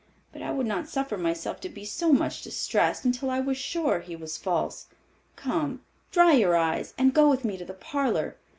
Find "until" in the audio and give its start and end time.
3.05-3.29